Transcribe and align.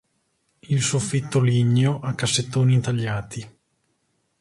Il 0.73 0.81
soffitto 0.81 1.39
ligneo 1.39 1.99
a 1.99 2.15
cassettoni 2.15 2.73
intagliati. 2.73 3.47